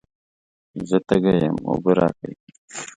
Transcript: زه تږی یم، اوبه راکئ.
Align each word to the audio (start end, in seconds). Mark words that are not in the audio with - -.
زه 0.89 0.97
تږی 1.07 1.33
یم، 1.43 1.55
اوبه 1.69 1.91
راکئ. 1.97 2.33